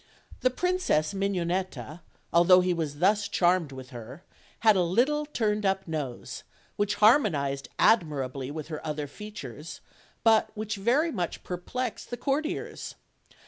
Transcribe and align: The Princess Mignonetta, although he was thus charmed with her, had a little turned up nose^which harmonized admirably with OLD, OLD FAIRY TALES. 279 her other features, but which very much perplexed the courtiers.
The 0.39 0.49
Princess 0.49 1.13
Mignonetta, 1.13 2.01
although 2.33 2.61
he 2.61 2.73
was 2.73 2.97
thus 2.97 3.27
charmed 3.27 3.71
with 3.71 3.91
her, 3.91 4.23
had 4.61 4.75
a 4.75 4.81
little 4.81 5.27
turned 5.27 5.63
up 5.63 5.85
nose^which 5.85 6.95
harmonized 6.95 7.69
admirably 7.77 8.49
with 8.49 8.71
OLD, 8.71 8.81
OLD 8.83 8.95
FAIRY 8.97 9.07
TALES. 9.07 9.11
279 9.13 9.53
her 9.53 9.57
other 9.61 9.61
features, 9.61 9.81
but 10.23 10.57
which 10.57 10.77
very 10.83 11.11
much 11.11 11.43
perplexed 11.43 12.09
the 12.09 12.17
courtiers. 12.17 12.95